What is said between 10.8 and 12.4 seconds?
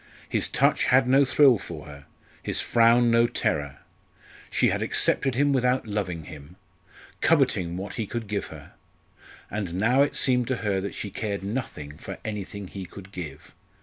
that she cared nothing for